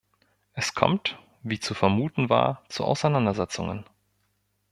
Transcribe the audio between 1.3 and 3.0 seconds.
wie zu vermuten war, zu